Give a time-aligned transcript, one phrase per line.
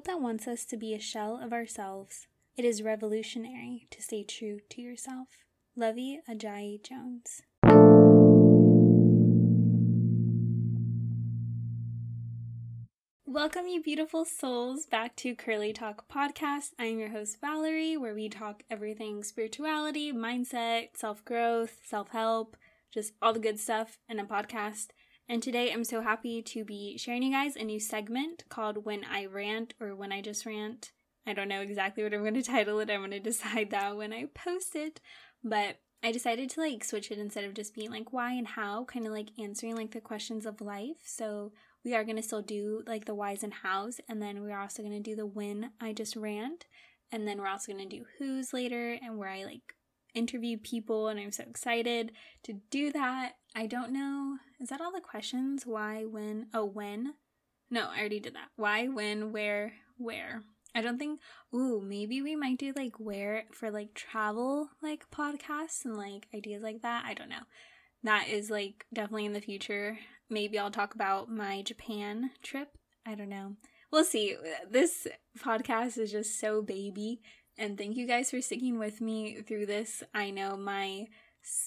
[0.00, 4.24] world that wants us to be a shell of ourselves, it is revolutionary to stay
[4.24, 5.28] true to yourself.
[5.76, 7.42] Lovey Ajayi Jones.
[13.26, 16.70] Welcome, you beautiful souls, back to Curly Talk Podcast.
[16.78, 22.56] I'm your host, Valerie, where we talk everything spirituality, mindset, self growth, self help,
[22.92, 24.88] just all the good stuff in a podcast.
[25.30, 29.04] And today I'm so happy to be sharing you guys a new segment called When
[29.04, 30.90] I Rant or When I Just Rant.
[31.24, 32.90] I don't know exactly what I'm going to title it.
[32.90, 35.00] I'm going to decide that when I post it.
[35.44, 38.86] But I decided to like switch it instead of just being like why and how,
[38.86, 40.96] kind of like answering like the questions of life.
[41.04, 41.52] So
[41.84, 44.00] we are going to still do like the whys and hows.
[44.08, 46.66] And then we're also going to do the when I just rant.
[47.12, 49.76] And then we're also going to do who's later and where I like
[50.14, 51.08] interviewed people.
[51.08, 52.12] And I'm so excited
[52.44, 53.32] to do that.
[53.54, 54.38] I don't know.
[54.60, 55.66] Is that all the questions?
[55.66, 56.46] Why, when?
[56.54, 57.14] Oh, when?
[57.70, 58.48] No, I already did that.
[58.56, 60.42] Why, when, where, where.
[60.74, 61.20] I don't think,
[61.54, 66.62] ooh, maybe we might do like where for like travel like podcasts and like ideas
[66.62, 67.04] like that.
[67.04, 67.42] I don't know.
[68.04, 69.98] That is like definitely in the future.
[70.28, 72.78] Maybe I'll talk about my Japan trip.
[73.04, 73.56] I don't know.
[73.90, 74.36] We'll see.
[74.70, 77.20] This podcast is just so baby.
[77.60, 80.02] And thank you guys for sticking with me through this.
[80.14, 81.08] I know my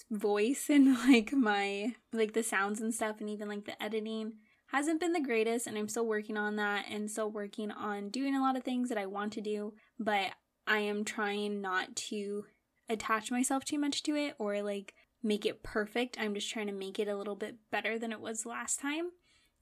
[0.10, 4.34] voice and like my like the sounds and stuff and even like the editing
[4.68, 8.36] hasn't been the greatest and I'm still working on that and still working on doing
[8.36, 10.32] a lot of things that I want to do, but
[10.66, 12.46] I am trying not to
[12.90, 16.18] attach myself too much to it or like make it perfect.
[16.20, 19.12] I'm just trying to make it a little bit better than it was last time.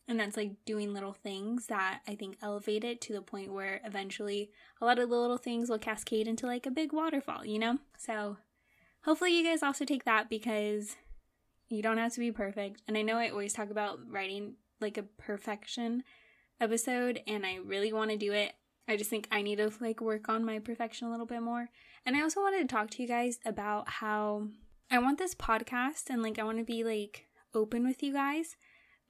[0.07, 3.79] And that's like doing little things that I think elevate it to the point where
[3.85, 7.59] eventually a lot of the little things will cascade into like a big waterfall, you
[7.59, 7.77] know?
[7.97, 8.37] So
[9.03, 10.95] hopefully you guys also take that because
[11.69, 12.81] you don't have to be perfect.
[12.87, 16.03] And I know I always talk about writing like a perfection
[16.59, 18.53] episode and I really want to do it.
[18.87, 21.69] I just think I need to like work on my perfection a little bit more.
[22.05, 24.47] And I also wanted to talk to you guys about how
[24.89, 28.57] I want this podcast and like I want to be like open with you guys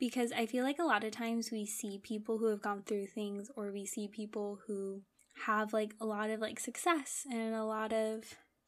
[0.02, 3.06] because I feel like a lot of times we see people who have gone through
[3.06, 5.04] things or we see people who
[5.46, 8.24] have like a lot of like success and a lot of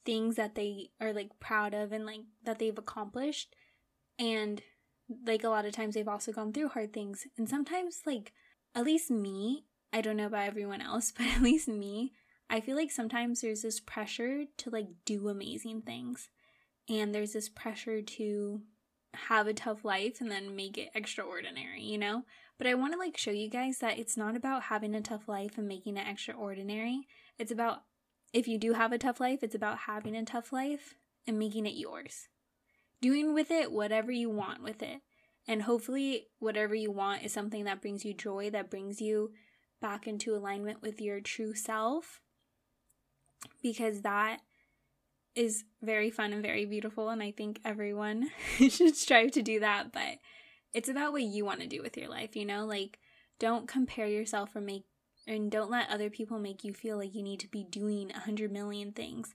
[0.06, 3.56] things that they are like proud of and like that they've accomplished.
[4.20, 4.62] And
[5.26, 7.26] like a lot of times they've also gone through hard things.
[7.36, 8.32] And sometimes like
[8.76, 12.12] at least me i don't know about everyone else but at least me
[12.50, 16.30] i feel like sometimes there's this pressure to like do amazing things.
[16.90, 18.62] And there's this pressure to
[19.14, 22.24] have a tough life and then make it extraordinary you know
[22.58, 25.28] but i want to like show you guys that it's not about having a tough
[25.28, 27.08] life and making it extraordinary
[27.38, 27.84] it's about
[28.34, 30.96] if you do have a tough life, it's about having a tough life
[31.28, 32.28] and making it yours.
[33.00, 35.02] Doing with it whatever you want with it.
[35.48, 39.32] And hopefully, whatever you want is something that brings you joy, that brings you
[39.82, 42.22] back into alignment with your true self.
[43.62, 44.40] Because that
[45.36, 47.10] is very fun and very beautiful.
[47.10, 49.92] And I think everyone should strive to do that.
[49.92, 50.20] But
[50.74, 52.66] it's about what you want to do with your life, you know?
[52.66, 53.00] Like,
[53.40, 54.84] don't compare yourself or make
[55.26, 58.20] and don't let other people make you feel like you need to be doing a
[58.20, 59.34] hundred million things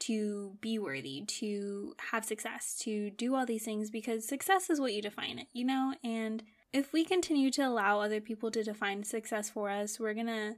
[0.00, 4.92] to be worthy, to have success, to do all these things because success is what
[4.92, 5.94] you define it, you know?
[6.02, 6.42] And
[6.72, 10.56] if we continue to allow other people to define success for us, we're gonna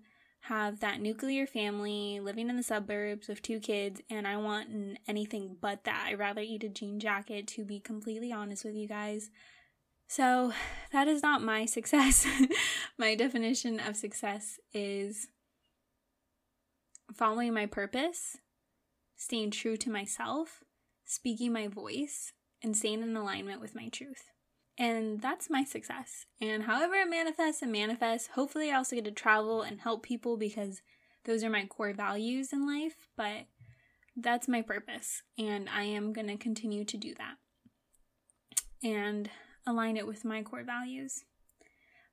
[0.49, 5.57] have that nuclear family living in the suburbs with two kids, and I want anything
[5.59, 6.09] but that.
[6.09, 9.31] I'd rather eat a jean jacket, to be completely honest with you guys.
[10.07, 10.53] So,
[10.93, 12.27] that is not my success.
[12.99, 15.29] my definition of success is
[17.15, 18.37] following my purpose,
[19.17, 20.63] staying true to myself,
[21.07, 24.34] speaking my voice, and staying in alignment with my truth.
[24.77, 26.27] And that's my success.
[26.41, 30.37] And however it manifests and manifests, hopefully I also get to travel and help people
[30.37, 30.83] because
[31.25, 33.47] those are my core values in life, but
[34.17, 35.23] that's my purpose.
[35.39, 37.37] And I am going to continue to do that.
[38.83, 39.31] And
[39.67, 41.25] align it with my core values.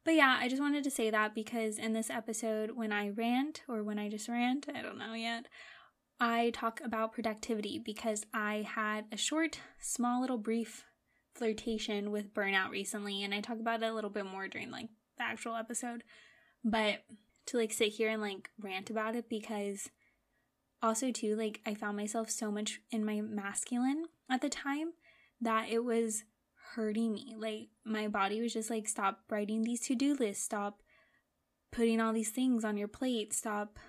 [0.05, 3.61] But yeah, I just wanted to say that because in this episode, when I rant
[3.67, 5.47] or when I just rant, I don't know yet,
[6.19, 10.85] I talk about productivity because I had a short, small, little brief
[11.35, 14.89] flirtation with burnout recently, and I talk about it a little bit more during like
[15.17, 16.03] the actual episode.
[16.63, 17.03] But
[17.47, 19.89] to like sit here and like rant about it because
[20.81, 24.93] also too like I found myself so much in my masculine at the time
[25.39, 26.23] that it was
[26.75, 27.35] hurting me.
[27.37, 30.81] Like my body was just like, stop writing these to do lists, stop
[31.71, 33.79] putting all these things on your plate, stop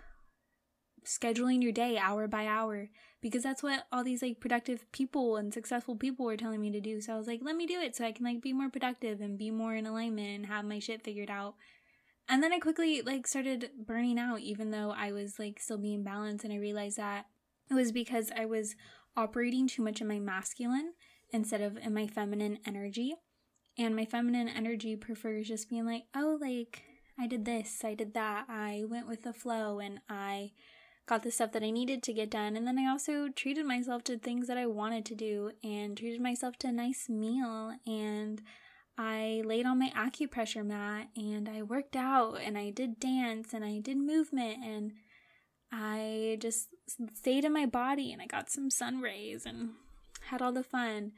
[1.05, 2.89] scheduling your day hour by hour
[3.23, 6.81] because that's what all these like productive people and successful people were telling me to
[6.81, 7.01] do.
[7.01, 9.21] So I was like, let me do it so I can like be more productive
[9.23, 11.55] and be more in alignment and have my shit figured out.
[12.29, 16.03] and then I quickly like started burning out even though I was like still being
[16.03, 17.27] balanced and I realized that
[17.71, 18.75] it was because I was
[19.17, 20.93] operating too much in my masculine
[21.31, 23.15] instead of in my feminine energy.
[23.79, 26.83] And my feminine energy prefers just being like, "Oh, like
[27.19, 28.47] I did this, I did that.
[28.49, 30.53] I went with the flow and I
[31.07, 32.57] got the stuff that I needed to get done.
[32.57, 36.21] And then I also treated myself to things that I wanted to do and treated
[36.21, 37.75] myself to a nice meal.
[37.87, 38.43] And
[38.97, 43.65] I laid on my acupressure mat and I worked out and I did dance and
[43.65, 44.93] I did movement and
[45.73, 46.69] I just
[47.15, 49.71] stayed in my body and I got some sun rays and
[50.29, 51.13] had all the fun.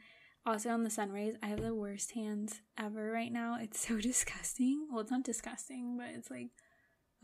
[0.47, 3.57] Also, on the sun rays, I have the worst hands ever right now.
[3.59, 4.87] It's so disgusting.
[4.89, 6.49] Well, it's not disgusting, but it's like,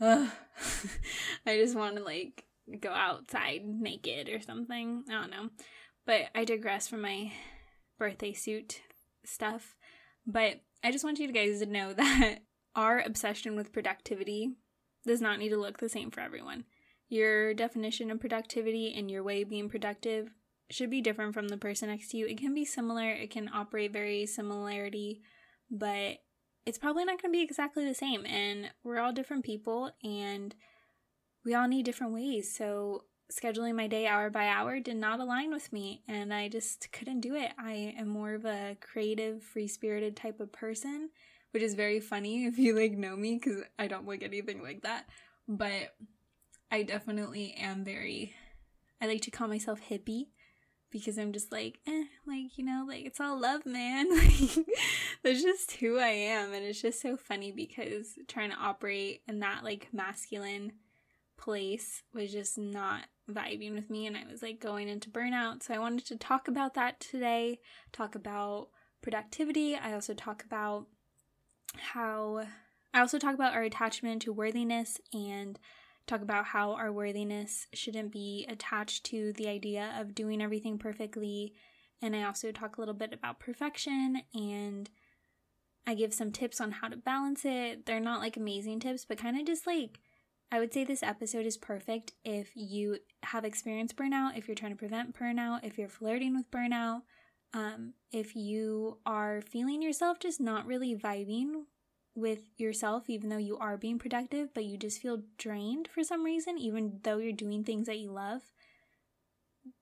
[0.00, 0.28] ugh.
[1.46, 2.44] I just want to like
[2.80, 5.04] go outside naked or something.
[5.08, 5.48] I don't know.
[6.06, 7.32] But I digress from my
[7.98, 8.80] birthday suit
[9.24, 9.76] stuff.
[10.26, 12.38] But I just want you guys to know that
[12.74, 14.54] our obsession with productivity
[15.06, 16.64] does not need to look the same for everyone.
[17.08, 20.30] Your definition of productivity and your way of being productive
[20.70, 22.26] should be different from the person next to you.
[22.26, 25.20] It can be similar, it can operate very similarity,
[25.70, 26.18] but
[26.64, 28.24] it's probably not going to be exactly the same.
[28.24, 30.54] And we're all different people and
[31.44, 32.54] we all need different ways.
[32.54, 36.92] So scheduling my day hour by hour did not align with me and I just
[36.92, 37.52] couldn't do it.
[37.58, 41.10] I am more of a creative, free-spirited type of person,
[41.52, 44.82] which is very funny if you like know me cuz I don't look anything like
[44.82, 45.08] that.
[45.48, 45.96] But
[46.70, 48.34] I definitely am very
[49.00, 50.28] I like to call myself hippie
[50.92, 54.08] because I'm just like, eh, like, you know, like it's all love, man.
[55.24, 56.52] that's just who I am.
[56.52, 60.72] And it's just so funny because trying to operate in that like masculine
[61.42, 65.62] place was just not vibing with me and I was like going into burnout.
[65.62, 67.58] So I wanted to talk about that today,
[67.92, 68.68] talk about
[69.02, 69.74] productivity.
[69.74, 70.86] I also talk about
[71.76, 72.46] how
[72.94, 75.58] I also talk about our attachment to worthiness and
[76.06, 81.54] talk about how our worthiness shouldn't be attached to the idea of doing everything perfectly.
[82.00, 84.90] And I also talk a little bit about perfection and
[85.86, 87.86] I give some tips on how to balance it.
[87.86, 89.98] They're not like amazing tips, but kind of just like
[90.52, 94.72] I would say this episode is perfect if you have experienced burnout, if you're trying
[94.72, 97.00] to prevent burnout, if you're flirting with burnout,
[97.54, 101.62] um, if you are feeling yourself just not really vibing
[102.14, 106.22] with yourself, even though you are being productive, but you just feel drained for some
[106.22, 108.42] reason, even though you're doing things that you love.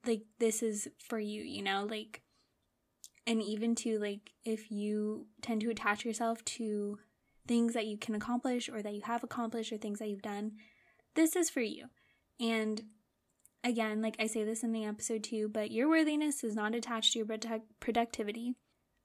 [0.07, 1.85] Like, this is for you, you know?
[1.85, 2.23] Like,
[3.27, 7.01] and even to, like, if you tend to attach yourself to
[7.51, 10.53] things that you can accomplish or that you have accomplished or things that you've done,
[11.17, 11.87] this is for you.
[12.39, 12.81] And
[13.65, 17.13] again, like I say this in the episode too, but your worthiness is not attached
[17.15, 18.55] to your produ- productivity.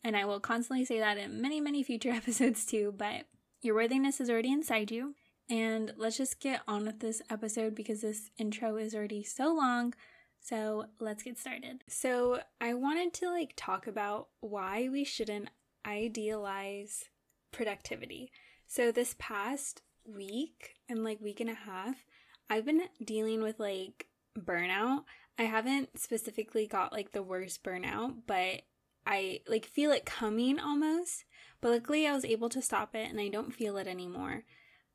[0.04, 3.26] And I will constantly say that in many, many future episodes too, but
[3.64, 5.16] your worthiness is already inside you.
[5.50, 9.96] And let's just get on with this episode because this intro is already so long.
[10.40, 11.84] So let's get started.
[11.88, 15.50] So I wanted to like talk about why we shouldn't
[15.84, 17.06] idealize
[17.56, 18.32] productivity.
[18.68, 22.06] So this past week and like week and a half,
[22.50, 24.08] I've been dealing with like
[24.38, 25.06] burnout.
[25.40, 28.62] I haven't specifically got like the worst burnout, but
[29.08, 31.26] I like feel it coming almost.
[31.62, 34.44] But luckily I was able to stop it and I don't feel it anymore.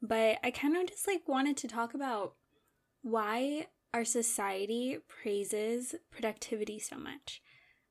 [0.03, 2.35] But I kind of just like wanted to talk about
[3.03, 7.43] why our society praises productivity so much.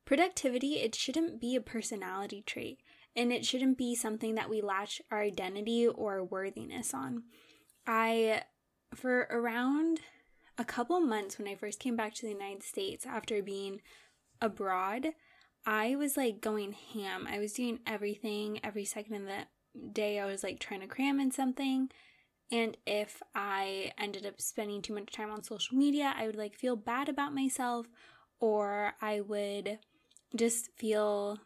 [0.05, 2.79] Productivity, it shouldn't be a personality trait
[3.15, 7.23] and it shouldn't be something that we latch our identity or worthiness on.
[7.85, 8.43] I,
[8.93, 10.01] for around
[10.57, 13.81] a couple months when I first came back to the United States after being
[14.41, 15.13] abroad,
[15.65, 17.27] I was like going ham.
[17.29, 20.19] I was doing everything every second of the day.
[20.19, 21.89] I was like trying to cram in something.
[22.51, 26.55] And if I ended up spending too much time on social media, I would like
[26.55, 27.87] feel bad about myself
[28.39, 29.79] or I would
[30.35, 31.39] just feel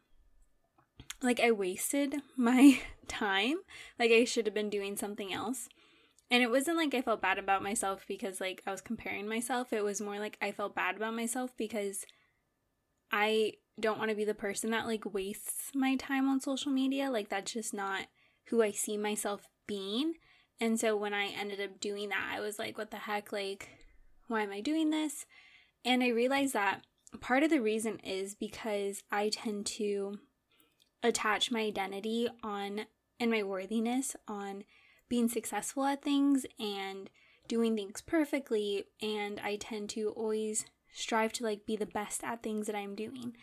[1.23, 3.57] like I wasted my time.
[3.97, 5.69] Like I should have been doing something else.
[6.29, 9.71] And it wasn't like I felt bad about myself because like I was comparing myself.
[9.71, 12.05] It was more like I felt bad about myself because
[13.11, 17.09] I don't want to be the person that like wastes my time on social media.
[17.09, 18.07] Like that's just not
[18.47, 20.15] who I see myself being.
[20.59, 23.31] And so when I ended up doing that, I was like, what the heck?
[23.31, 23.69] Like,
[24.27, 25.25] why am I doing this?
[25.85, 26.81] And I realized that
[27.19, 30.19] part of the reason is because I tend to
[31.03, 32.85] attach my identity on
[33.19, 34.63] and my worthiness on
[35.09, 37.09] being successful at things and
[37.47, 42.41] doing things perfectly and I tend to always strive to like be the best at
[42.41, 43.35] things that I'm doing.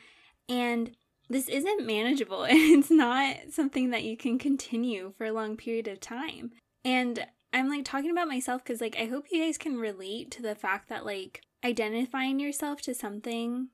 [0.49, 0.97] And
[1.29, 6.01] this isn't manageable it's not something that you can continue for a long period of
[6.01, 6.53] time.
[6.85, 10.43] And I'm like talking about myself because, like, I hope you guys can relate to
[10.43, 13.69] the fact that, like, identifying yourself to something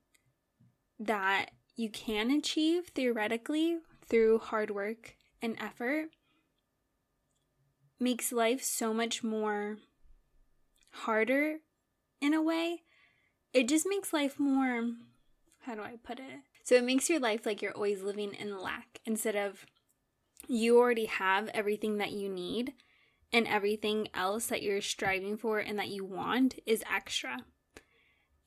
[0.99, 3.79] that you can achieve theoretically
[4.09, 6.09] through hard work and effort
[8.01, 9.77] makes life so much more
[10.91, 11.59] harder
[12.21, 12.83] in a way.
[13.53, 14.91] It just makes life more,
[15.63, 16.41] how do I put it?
[16.63, 19.67] So it makes your life like you're always living in lack instead of
[20.49, 22.73] you already have everything that you need
[23.33, 27.39] and everything else that you're striving for and that you want is extra.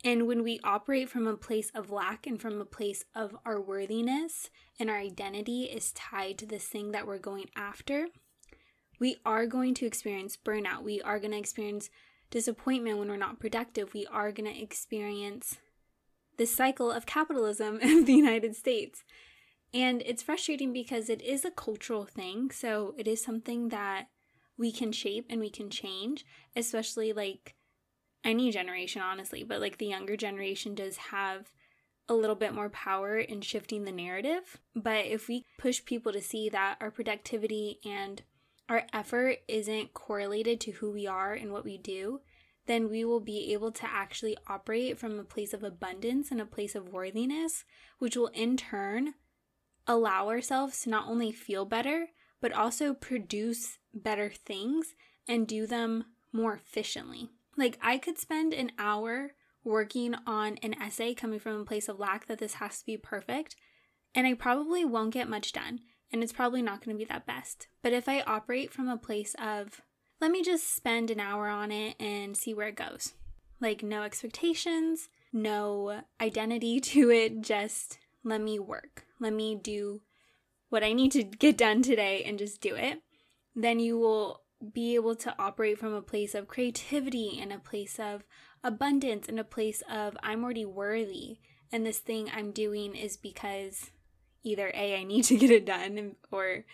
[0.03, 3.59] And when we operate from a place of lack and from a place of our
[3.59, 8.07] worthiness and our identity is tied to this thing that we're going after,
[8.99, 10.83] we are going to experience burnout.
[10.83, 11.89] We are going to experience
[12.31, 13.93] disappointment when we're not productive.
[13.93, 15.57] We are going to experience
[16.37, 19.03] this cycle of capitalism of the United States.
[19.73, 22.51] And it's frustrating because it is a cultural thing.
[22.51, 24.07] So it is something that
[24.57, 26.25] we can shape and we can change,
[26.55, 27.55] especially like
[28.23, 31.51] any generation, honestly, but like the younger generation does have
[32.07, 34.57] a little bit more power in shifting the narrative.
[34.75, 38.21] But if we push people to see that our productivity and
[38.67, 42.21] our effort isn't correlated to who we are and what we do,
[42.65, 46.45] then we will be able to actually operate from a place of abundance and a
[46.45, 47.63] place of worthiness,
[47.97, 49.15] which will in turn
[49.87, 52.09] allow ourselves to not only feel better,
[52.41, 54.93] but also produce better things
[55.27, 57.29] and do them more efficiently.
[57.59, 59.31] Like, I could spend an hour
[59.65, 62.95] working on an essay coming from a place of lack that this has to be
[62.95, 63.57] perfect,
[64.15, 67.25] and I probably won't get much done, and it's probably not going to be that
[67.25, 67.67] best.
[67.83, 69.81] But if I operate from a place of,
[70.21, 73.11] let me just spend an hour on it and see where it goes.
[73.59, 79.03] Like, no expectations, no identity to it, just let me work.
[79.19, 79.99] Let me do
[80.69, 83.01] what I need to get done today and just do it.
[83.53, 87.99] Then you will be able to operate from a place of creativity and a place
[87.99, 88.23] of
[88.63, 91.37] abundance and a place of I'm already worthy.
[91.71, 93.91] And this thing I'm doing is because
[94.43, 96.65] either A, I need to get it done, or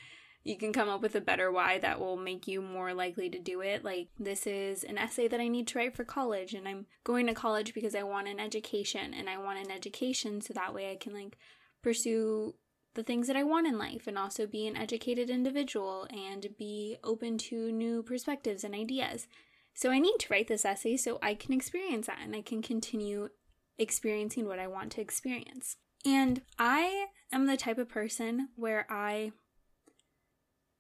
[0.44, 3.40] you can come up with a better why that will make you more likely to
[3.40, 3.84] do it.
[3.84, 7.28] Like, this is an essay that I need to write for college, and I'm going
[7.28, 10.92] to college because I want an education, and I want an education so that way
[10.92, 11.38] I can, like,
[11.82, 12.54] pursue
[12.96, 16.98] the things that I want in life and also be an educated individual and be
[17.04, 19.28] open to new perspectives and ideas.
[19.74, 22.62] So, I need to write this essay so I can experience that and I can
[22.62, 23.30] continue
[23.78, 25.78] experiencing what I want to experience.
[26.06, 29.32] And I am the type of person where I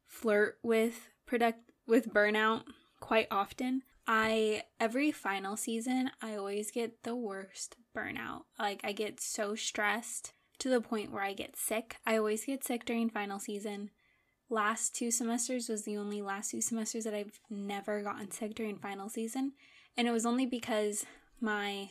[0.07, 2.63] flirt with product with burnout
[2.99, 3.81] quite often.
[4.07, 8.43] I every final season I always get the worst burnout.
[8.59, 11.97] Like I get so stressed to the point where I get sick.
[12.05, 13.91] I always get sick during final season.
[14.49, 18.77] Last two semesters was the only last two semesters that I've never gotten sick during
[18.77, 19.53] final season,
[19.97, 21.05] and it was only because
[21.41, 21.89] my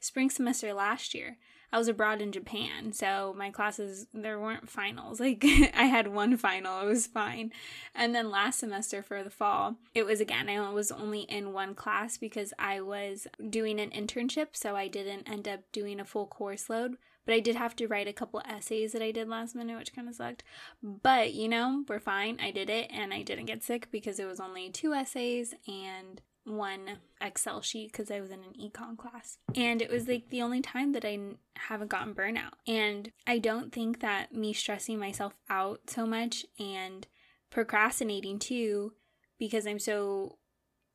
[0.00, 1.36] spring semester last year
[1.72, 5.20] I was abroad in Japan, so my classes there weren't finals.
[5.30, 7.52] Like I had one final, it was fine.
[7.94, 11.74] And then last semester for the fall, it was again I was only in one
[11.74, 16.26] class because I was doing an internship, so I didn't end up doing a full
[16.26, 16.96] course load.
[17.26, 19.94] But I did have to write a couple essays that I did last minute, which
[19.94, 20.42] kind of sucked.
[20.82, 22.38] But you know, we're fine.
[22.40, 26.20] I did it and I didn't get sick because it was only two essays and
[26.44, 29.38] one Excel sheet because I was in an econ class.
[29.54, 31.18] And it was like the only time that I
[31.56, 32.54] haven't gotten burnout.
[32.66, 37.06] And I don't think that me stressing myself out so much and
[37.50, 38.94] procrastinating too,
[39.38, 40.38] because I'm so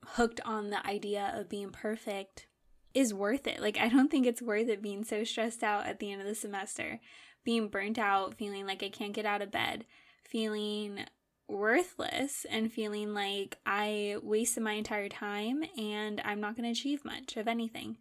[0.05, 2.47] hooked on the idea of being perfect,
[2.95, 3.59] is worth it.
[3.59, 6.27] Like, I don't think it's worth it being so stressed out at the end of
[6.27, 7.01] the semester,
[7.43, 9.85] being burnt out, feeling like I can't get out of bed,
[10.23, 11.05] feeling
[11.47, 17.05] worthless and feeling like I wasted my entire time and I'm not going to achieve
[17.05, 17.97] much of anything.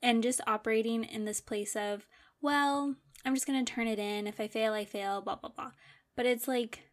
[0.00, 2.06] And just operating in this place of,
[2.40, 4.26] well, I'm just going to turn it in.
[4.26, 5.72] If I fail, I fail, blah, blah, blah.
[6.14, 6.84] But it's like,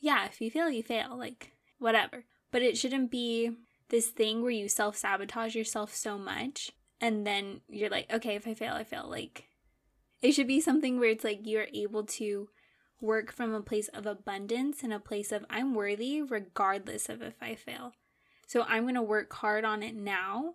[0.00, 2.24] yeah, if you fail, you fail, like, whatever.
[2.50, 3.50] But it shouldn't be
[3.88, 6.72] this thing where you self sabotage yourself so much
[7.02, 9.06] and then you're like, okay, if I fail, I fail.
[9.10, 9.48] Like,
[10.22, 12.48] it should be something where it's like you're able to
[13.00, 17.34] work from a place of abundance and a place of I'm worthy regardless of if
[17.42, 17.92] I fail.
[18.46, 20.54] So I'm going to work hard on it now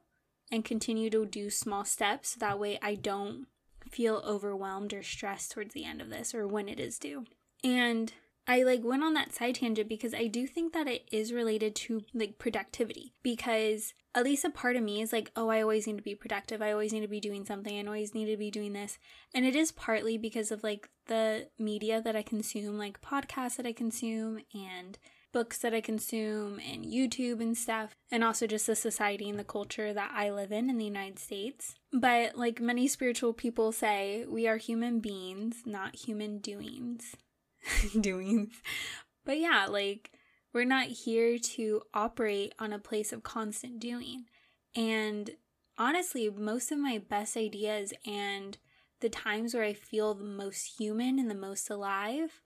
[0.49, 2.29] and continue to do small steps.
[2.29, 3.47] so That way I don't
[3.89, 7.25] feel overwhelmed or stressed towards the end of this or when it is due.
[7.61, 8.13] And
[8.47, 11.75] I like went on that side tangent because I do think that it is related
[11.75, 15.85] to like productivity because at least a part of me is like, oh, I always
[15.85, 16.61] need to be productive.
[16.61, 17.77] I always need to be doing something.
[17.77, 18.97] I always need to be doing this.
[19.35, 23.67] And it is partly because of like the media that I consume, like podcasts that
[23.67, 24.97] I consume and
[25.33, 29.43] books that I consume and YouTube and stuff, and also just the society and the
[29.43, 31.75] culture that I live in in the United States.
[31.91, 37.15] But like many spiritual people say, we are human beings, not human doings.
[37.99, 38.53] doings.
[39.25, 40.11] But yeah, like
[40.53, 44.25] we're not here to operate on a place of constant doing.
[44.75, 45.31] And
[45.77, 48.57] honestly, most of my best ideas and
[48.99, 52.41] the times where I feel the most human and the most alive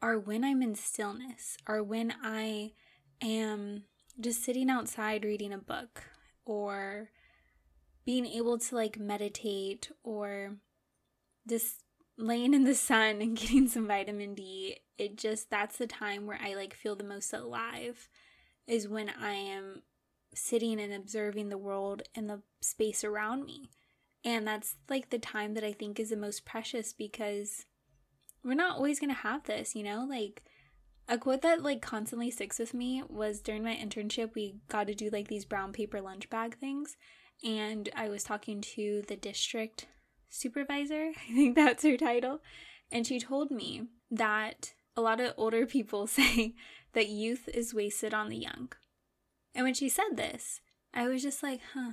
[0.00, 2.72] are when I'm in stillness, or when I
[3.20, 3.84] am
[4.18, 6.02] just sitting outside reading a book,
[6.44, 7.10] or
[8.04, 10.56] being able to like meditate, or
[11.48, 11.81] just
[12.18, 14.78] laying in the sun and getting some vitamin D.
[14.98, 18.08] It just, that's the time where I like feel the most alive,
[18.66, 19.82] is when I am
[20.34, 23.70] sitting and observing the world and the space around me.
[24.24, 27.66] And that's like the time that I think is the most precious because
[28.44, 30.06] we're not always going to have this, you know?
[30.08, 30.42] Like
[31.08, 34.94] a quote that like constantly sticks with me was during my internship we got to
[34.94, 36.96] do like these brown paper lunch bag things
[37.44, 39.88] and I was talking to the district
[40.32, 42.40] supervisor, I think that's her title,
[42.90, 46.54] and she told me that a lot of older people say
[46.94, 48.72] that youth is wasted on the young.
[49.54, 50.60] And when she said this,
[50.94, 51.92] I was just like, huh,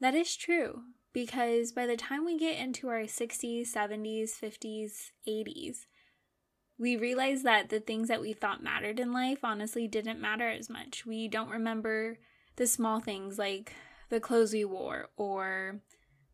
[0.00, 0.82] that is true.
[1.12, 5.86] Because by the time we get into our 60s, 70s, 50s, 80s,
[6.76, 10.68] we realize that the things that we thought mattered in life honestly didn't matter as
[10.68, 11.06] much.
[11.06, 12.18] We don't remember
[12.56, 13.72] the small things like
[14.08, 15.80] the clothes we wore or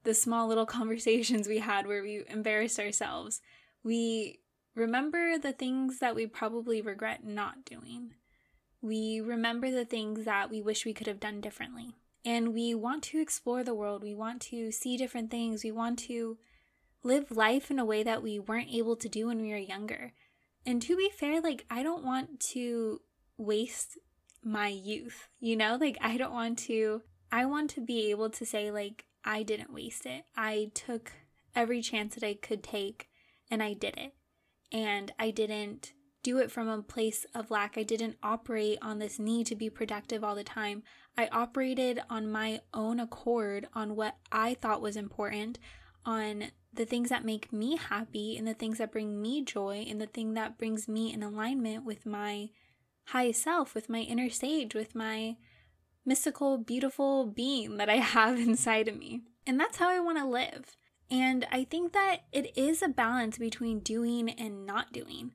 [0.05, 3.41] the small little conversations we had where we embarrassed ourselves.
[3.83, 4.41] We
[4.75, 8.15] remember the things that we probably regret not doing.
[8.81, 11.95] We remember the things that we wish we could have done differently.
[12.25, 14.03] And we want to explore the world.
[14.03, 15.65] We want to see different things.
[15.65, 16.39] We want to
[17.03, 20.13] live life in a way that we weren't able to do when we were younger.
[20.67, 23.01] And to be fair, like, I don't want to
[23.39, 23.99] waste
[24.43, 25.79] my youth, you know?
[25.81, 29.73] Like, I don't want to, I want to be able to say, like, I didn't
[29.73, 30.25] waste it.
[30.37, 31.13] I took
[31.55, 33.09] every chance that I could take
[33.51, 34.15] and I did it.
[34.73, 37.77] And I didn't do it from a place of lack.
[37.77, 40.83] I didn't operate on this need to be productive all the time.
[41.17, 45.59] I operated on my own accord on what I thought was important,
[46.05, 50.01] on the things that make me happy and the things that bring me joy and
[50.01, 52.51] the thing that brings me in alignment with my
[53.07, 55.37] highest self, with my inner sage, with my
[56.05, 59.23] mystical, beautiful being that I have inside of me.
[59.47, 60.77] And that's how I want to live.
[61.11, 65.33] And I think that it is a balance between doing and not doing.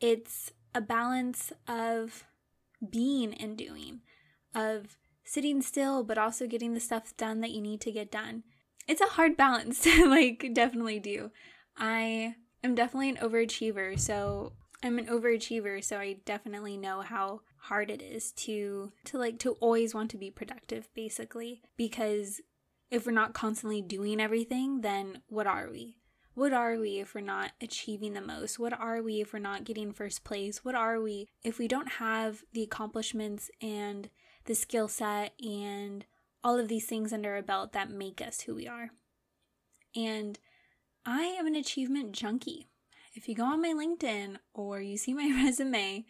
[0.00, 2.24] It's a balance of
[2.90, 4.00] being and doing,
[4.54, 8.42] of sitting still, but also getting the stuff done that you need to get done.
[8.86, 11.30] It's a hard balance to like definitely do.
[11.76, 14.52] I am definitely an overachiever, so
[14.84, 19.52] I'm an overachiever, so I definitely know how hard it is to to like to
[19.52, 22.42] always want to be productive basically because
[22.90, 25.96] if we're not constantly doing everything, then what are we?
[26.34, 28.58] What are we if we're not achieving the most?
[28.58, 30.66] What are we if we're not getting first place?
[30.66, 34.10] What are we if we don't have the accomplishments and
[34.44, 36.04] the skill set and
[36.42, 38.90] all of these things under our belt that make us who we are?
[39.96, 40.38] And
[41.06, 42.68] I am an achievement junkie.
[43.14, 46.04] If you go on my LinkedIn or you see my resume,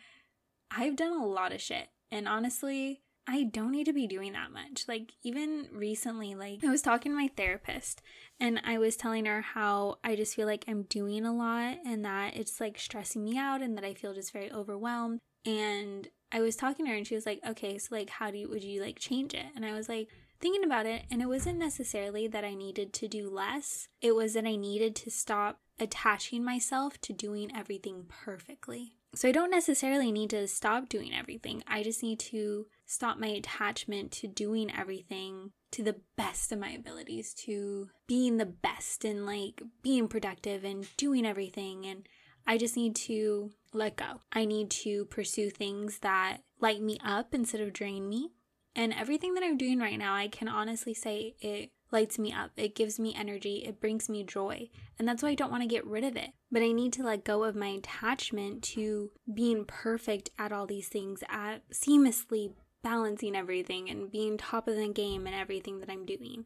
[0.71, 1.89] I've done a lot of shit.
[2.11, 4.85] And honestly, I don't need to be doing that much.
[4.87, 8.03] Like, even recently, like, I was talking to my therapist
[8.39, 12.05] and I was telling her how I just feel like I'm doing a lot and
[12.05, 15.21] that it's like stressing me out and that I feel just very overwhelmed.
[15.47, 18.39] And I was talking to her and she was like, okay, so like, how do
[18.39, 19.47] you, would you like change it?
[19.57, 20.09] And I was like,
[20.41, 24.35] thinking about it, and it wasn't necessarily that I needed to do less, it was
[24.35, 28.97] that I needed to stop attaching myself to doing everything perfectly.
[29.15, 31.63] So I don't necessarily need to stop doing everything.
[31.69, 36.71] I just need to stop my attachment to doing everything to the best of my
[36.71, 41.87] abilities, to being the best and like being productive and doing everything.
[41.87, 42.09] And
[42.47, 44.21] I just need to let go.
[44.33, 48.31] I need to pursue things that light me up instead of drain me.
[48.77, 52.51] And everything that I'm doing right now, I can honestly say it lights me up.
[52.57, 53.65] It gives me energy.
[53.67, 54.69] It brings me joy.
[54.99, 56.33] And that's why I don't want to get rid of it.
[56.53, 60.89] But I need to let go of my attachment to being perfect at all these
[60.89, 62.53] things, at seamlessly
[62.83, 66.45] balancing everything and being top of the game and everything that I'm doing.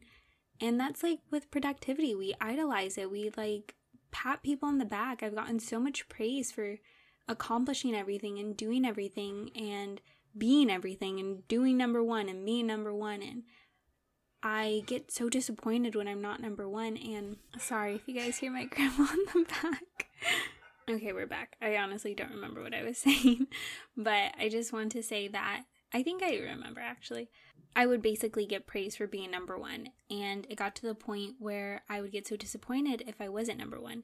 [0.61, 3.11] And that's like with productivity, we idolize it.
[3.11, 3.75] We like
[4.11, 5.21] pat people on the back.
[5.21, 6.77] I've gotten so much praise for
[7.27, 9.99] accomplishing everything and doing everything and
[10.37, 13.43] being everything and doing number one and being number one and
[14.41, 18.51] I get so disappointed when I'm not number one and sorry if you guys hear
[18.51, 20.07] my grandma in the back.
[20.89, 21.55] Okay, we're back.
[21.61, 23.47] I honestly don't remember what I was saying,
[23.97, 27.29] but I just want to say that I think I remember actually.
[27.75, 31.35] I would basically get praise for being number one, and it got to the point
[31.37, 34.03] where I would get so disappointed if I wasn't number one.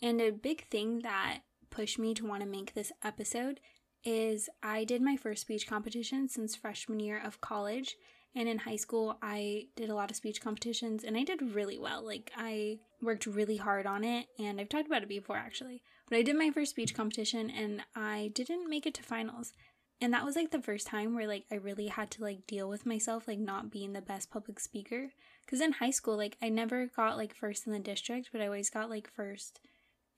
[0.00, 1.40] And a big thing that
[1.70, 3.60] pushed me to want to make this episode
[4.04, 7.96] is I did my first speech competition since freshman year of college.
[8.34, 11.78] And in high school, I did a lot of speech competitions and I did really
[11.78, 12.04] well.
[12.04, 15.82] Like, I worked really hard on it, and I've talked about it before actually.
[16.08, 19.52] But I did my first speech competition and I didn't make it to finals.
[20.00, 22.68] And that was like the first time where like I really had to like deal
[22.68, 25.10] with myself like not being the best public speaker
[25.46, 28.46] cuz in high school like I never got like first in the district, but I
[28.46, 29.60] always got like first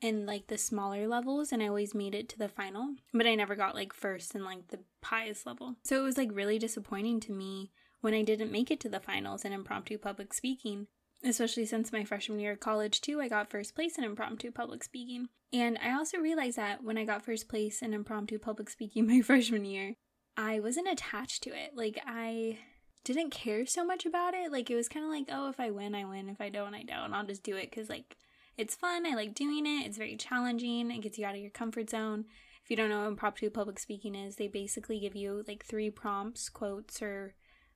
[0.01, 3.35] in like the smaller levels and I always made it to the final, but I
[3.35, 5.77] never got like first in like the highest level.
[5.85, 7.73] So it was like really disappointing to me
[8.03, 10.89] when I didn't make it to the finals in impromptu public speaking,
[11.25, 14.85] especially since my freshman year of college too, I got first place in impromptu public
[14.85, 15.29] speaking.
[15.53, 19.23] And I also realized that when I got first place in impromptu public speaking my
[19.23, 19.95] freshman year,
[20.37, 21.73] I wasn't attached to it.
[21.75, 22.59] Like I
[23.05, 24.51] didn't care so much about it.
[24.51, 26.29] Like it was kind of like, oh, if I win, I win.
[26.29, 27.15] If I don't, I don't.
[27.15, 28.17] I'll just do it cuz like
[28.57, 29.07] it's fun.
[29.07, 29.87] I like doing it.
[29.87, 30.91] It's very challenging.
[30.91, 32.25] It gets you out of your comfort zone.
[32.65, 35.91] If you don't know what impromptu public speaking is, they basically give you like three
[35.91, 37.35] prompts, quotes, or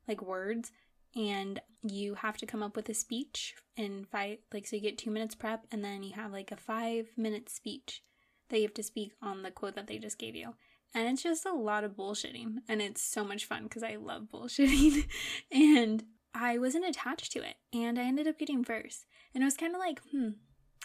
[0.08, 0.72] like words,
[1.14, 4.98] and you have to come up with a speech and five, like, so you get
[4.98, 8.02] two minutes prep, and then you have like a five minute speech
[8.48, 10.54] that you have to speak on the quote that they just gave you.
[10.94, 14.28] And it's just a lot of bullshitting, and it's so much fun because I love
[14.32, 15.06] bullshitting.
[15.50, 19.06] and I wasn't attached to it, and I ended up getting first.
[19.34, 20.30] And it was kind of like, hmm,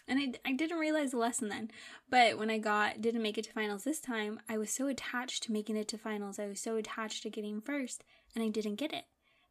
[0.08, 1.72] and I, I didn't realize the lesson then.
[2.10, 5.44] But when I got didn't make it to finals this time, I was so attached
[5.44, 6.40] to making it to finals.
[6.40, 8.04] I was so attached to getting first,
[8.36, 9.06] and I didn't get it.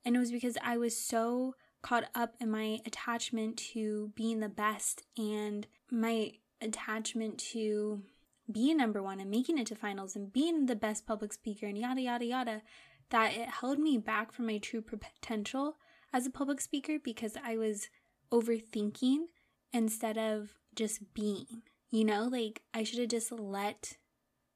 [0.05, 4.49] And it was because I was so caught up in my attachment to being the
[4.49, 8.03] best and my attachment to
[8.51, 11.79] being number one and making it to finals and being the best public speaker and
[11.79, 12.63] yada yada yada
[13.11, 15.77] that it held me back from my true potential
[16.13, 17.89] as a public speaker because I was
[18.33, 19.27] overthinking
[19.73, 21.63] instead of just being.
[21.91, 23.97] You know, like I should have just let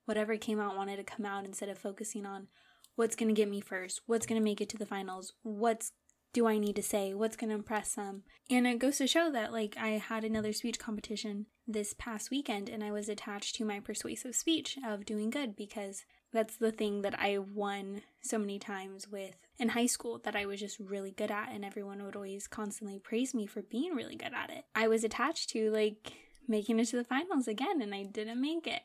[0.04, 2.48] whatever came out wanted to come out instead of focusing on
[2.96, 5.92] what's going to get me first, what's going to make it to the finals, what's
[6.32, 8.24] do I need to say, what's going to impress them.
[8.50, 12.68] And it goes to show that like I had another speech competition this past weekend
[12.68, 16.04] and I was attached to my persuasive speech of doing good because
[16.34, 20.46] that's the thing that I won so many times with in high school that I
[20.46, 24.16] was just really good at, and everyone would always constantly praise me for being really
[24.16, 24.64] good at it.
[24.74, 26.12] I was attached to like
[26.48, 28.82] making it to the finals again, and I didn't make it.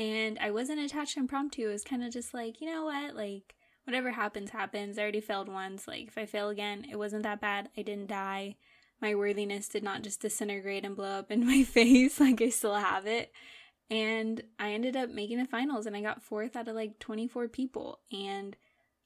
[0.00, 1.68] And I wasn't attached impromptu.
[1.68, 3.14] It was kind of just like, you know what?
[3.14, 4.96] Like, whatever happens, happens.
[4.96, 5.86] I already failed once.
[5.86, 7.68] Like, if I fail again, it wasn't that bad.
[7.76, 8.56] I didn't die.
[9.02, 12.18] My worthiness did not just disintegrate and blow up in my face.
[12.18, 13.30] Like, I still have it.
[13.90, 17.48] And I ended up making the finals and I got fourth out of like 24
[17.48, 17.98] people.
[18.10, 18.56] And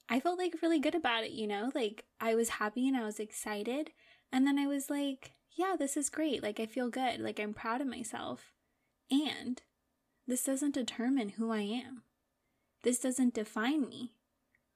[0.09, 1.73] I felt like really good about it, you know?
[1.75, 3.91] Like I was happy and I was excited.
[4.31, 6.43] And then I was like, yeah, this is great.
[6.43, 7.21] Like I feel good.
[7.21, 8.53] Like I'm proud of myself.
[9.11, 9.63] And
[10.27, 12.03] this doesn't determine who I am.
[12.83, 14.13] This doesn't define me.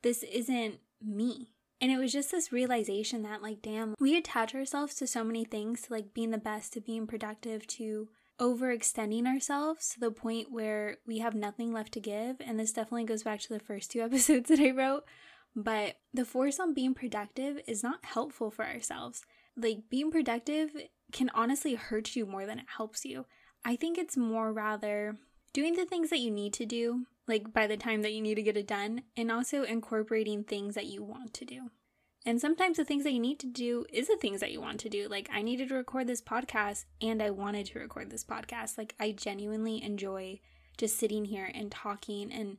[0.02, 1.52] This isn't me.
[1.80, 5.44] And it was just this realization that, like, damn, we attach ourselves to so many
[5.44, 8.08] things to like being the best, to being productive, to
[8.40, 12.36] overextending ourselves to the point where we have nothing left to give.
[12.40, 15.04] And this definitely goes back to the first two episodes that I wrote.
[15.54, 19.22] But the force on being productive is not helpful for ourselves.
[19.56, 20.70] Like, being productive
[21.12, 23.24] can honestly hurt you more than it helps you.
[23.64, 25.16] I think it's more rather
[25.52, 28.36] doing the things that you need to do, like by the time that you need
[28.36, 31.70] to get it done, and also incorporating things that you want to do.
[32.26, 34.80] And sometimes the things that you need to do is the things that you want
[34.80, 35.08] to do.
[35.08, 38.76] Like I needed to record this podcast and I wanted to record this podcast.
[38.76, 40.40] Like I genuinely enjoy
[40.76, 42.58] just sitting here and talking and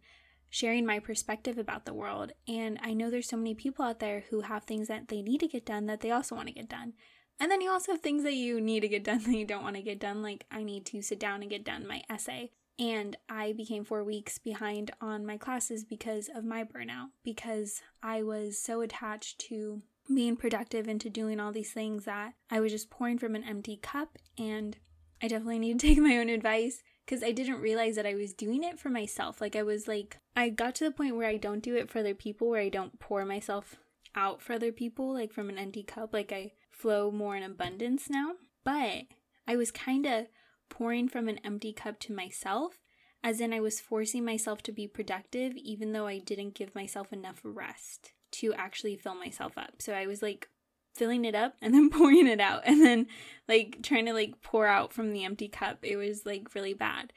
[0.49, 2.31] sharing my perspective about the world.
[2.47, 5.41] And I know there's so many people out there who have things that they need
[5.41, 6.93] to get done that they also want to get done.
[7.39, 9.63] And then you also have things that you need to get done that you don't
[9.63, 10.21] want to get done.
[10.21, 12.51] Like I need to sit down and get done my essay.
[12.79, 18.23] And I became four weeks behind on my classes because of my burnout, because I
[18.23, 19.81] was so attached to
[20.13, 23.43] being productive and to doing all these things that I was just pouring from an
[23.43, 24.17] empty cup.
[24.37, 24.77] And
[25.21, 28.33] I definitely need to take my own advice because I didn't realize that I was
[28.33, 29.41] doing it for myself.
[29.41, 31.99] Like, I was like, I got to the point where I don't do it for
[31.99, 33.75] other people, where I don't pour myself
[34.15, 36.13] out for other people, like from an empty cup.
[36.13, 38.33] Like, I flow more in abundance now.
[38.63, 39.05] But
[39.47, 40.27] I was kind of
[40.69, 42.79] pouring from an empty cup to myself,
[43.23, 47.11] as in I was forcing myself to be productive even though I didn't give myself
[47.11, 49.81] enough rest to actually fill myself up.
[49.81, 50.47] So I was like
[50.95, 53.07] filling it up and then pouring it out and then
[53.47, 55.79] like trying to like pour out from the empty cup.
[55.83, 57.11] It was like really bad.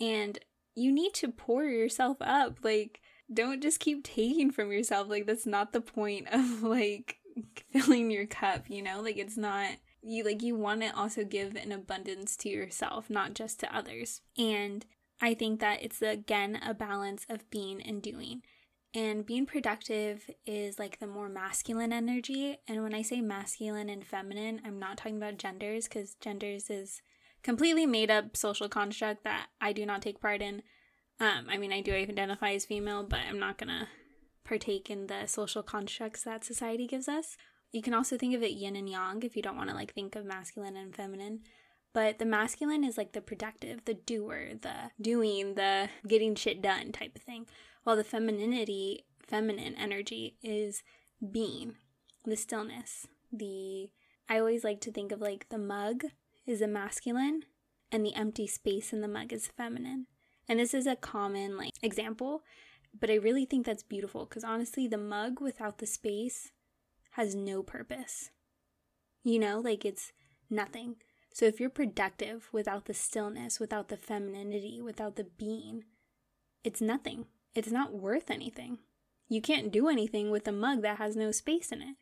[0.00, 0.38] And
[0.78, 2.58] you need to pour yourself up.
[2.62, 3.00] Like,
[3.32, 5.08] don't just keep taking from yourself.
[5.08, 7.18] Like, that's not the point of like
[7.72, 9.00] filling your cup, you know?
[9.00, 9.70] Like, it's not
[10.08, 14.22] you like you want to also give an abundance to yourself not just to others.
[14.36, 14.84] And
[15.20, 18.42] i think that it's again a balance of being and doing.
[18.94, 22.58] And being productive is like the more masculine energy.
[22.66, 27.02] And when i say masculine and feminine i'm not talking about genders because genders is
[27.42, 30.62] completely made up social construct that i do not take part in.
[31.20, 33.88] Um i mean i do identify as female but i'm not gonna
[34.44, 37.36] partake in the social constructs that society gives us
[37.72, 39.92] you can also think of it yin and yang if you don't want to like
[39.92, 41.40] think of masculine and feminine.
[41.94, 46.92] But the masculine is like the productive, the doer, the doing, the getting shit done
[46.92, 47.46] type of thing.
[47.82, 50.82] While the femininity, feminine energy is
[51.32, 51.76] being,
[52.24, 53.90] the stillness, the
[54.28, 56.04] I always like to think of like the mug
[56.46, 57.44] is a masculine
[57.90, 60.06] and the empty space in the mug is feminine.
[60.48, 62.42] And this is a common like example,
[62.98, 66.52] but I really think that's beautiful because honestly the mug without the space
[67.18, 68.30] has no purpose.
[69.24, 70.12] You know, like it's
[70.48, 70.94] nothing.
[71.34, 75.82] So if you're productive without the stillness, without the femininity, without the being,
[76.62, 77.26] it's nothing.
[77.56, 78.78] It's not worth anything.
[79.28, 81.96] You can't do anything with a mug that has no space in it.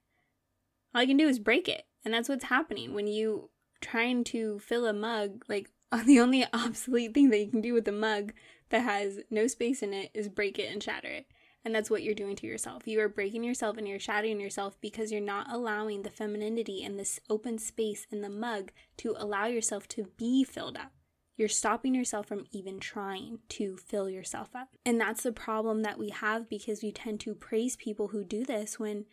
[0.94, 1.84] All you can do is break it.
[2.04, 3.48] And that's what's happening when you
[3.80, 5.70] trying to fill a mug, like
[6.04, 8.34] the only obsolete thing that you can do with a mug
[8.68, 11.26] that has no space in it is break it and shatter it.
[11.66, 12.86] And that's what you're doing to yourself.
[12.86, 16.96] You are breaking yourself and you're shattering yourself because you're not allowing the femininity and
[16.96, 20.92] this open space in the mug to allow yourself to be filled up.
[21.36, 24.68] You're stopping yourself from even trying to fill yourself up.
[24.84, 28.44] And that's the problem that we have because we tend to praise people who do
[28.44, 29.04] this when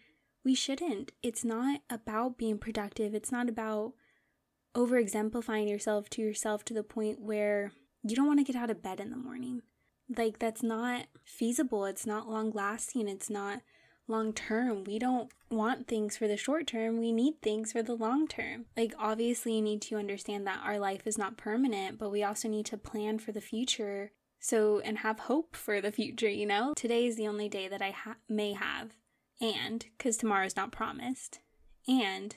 [0.45, 1.11] we shouldn't.
[1.23, 3.93] It's not about being productive, it's not about
[4.75, 7.71] over exemplifying yourself to yourself to the point where
[8.03, 9.63] you don't want to get out of bed in the morning.
[10.17, 11.85] Like, that's not feasible.
[11.85, 13.07] It's not long lasting.
[13.07, 13.61] It's not
[14.07, 14.83] long term.
[14.83, 16.99] We don't want things for the short term.
[16.99, 18.65] We need things for the long term.
[18.75, 22.47] Like, obviously, you need to understand that our life is not permanent, but we also
[22.47, 24.11] need to plan for the future.
[24.39, 26.73] So, and have hope for the future, you know?
[26.75, 28.91] Today is the only day that I ha- may have.
[29.39, 31.39] And, because tomorrow is not promised.
[31.87, 32.35] And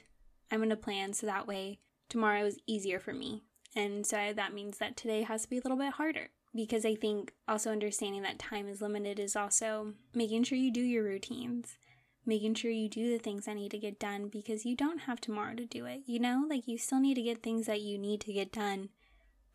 [0.50, 3.42] I'm going to plan so that way tomorrow is easier for me.
[3.74, 6.94] And so that means that today has to be a little bit harder because I
[6.94, 11.78] think also understanding that time is limited is also making sure you do your routines,
[12.24, 15.20] making sure you do the things that need to get done because you don't have
[15.20, 16.02] tomorrow to do it.
[16.06, 18.88] You know, like you still need to get things that you need to get done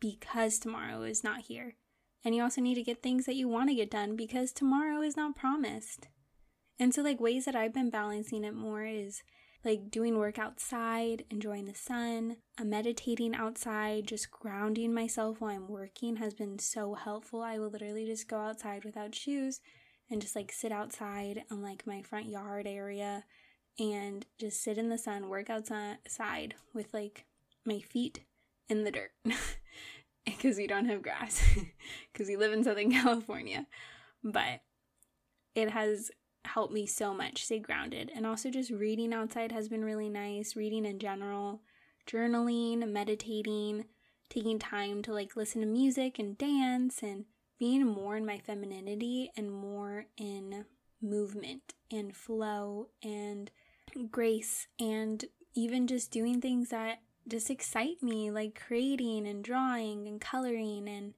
[0.00, 1.74] because tomorrow is not here.
[2.24, 5.02] And you also need to get things that you want to get done because tomorrow
[5.02, 6.08] is not promised.
[6.78, 9.22] And so, like, ways that I've been balancing it more is
[9.64, 15.68] like doing work outside, enjoying the sun, uh, meditating outside, just grounding myself while I'm
[15.68, 17.42] working has been so helpful.
[17.42, 19.60] I will literally just go outside without shoes
[20.10, 23.24] and just like sit outside on like my front yard area
[23.78, 27.24] and just sit in the sun, work outside with like
[27.64, 28.24] my feet
[28.68, 29.12] in the dirt
[30.24, 31.42] because we don't have grass
[32.12, 33.66] because we live in Southern California.
[34.24, 34.60] But
[35.54, 36.10] it has
[36.44, 38.10] helped me so much stay grounded.
[38.14, 41.62] And also, just reading outside has been really nice, reading in general,
[42.06, 43.86] journaling, meditating,
[44.28, 47.24] taking time to like listen to music and dance, and
[47.58, 50.64] being more in my femininity and more in
[51.00, 53.50] movement and flow and
[54.10, 55.24] grace, and
[55.54, 61.14] even just doing things that just excite me, like creating and drawing and coloring and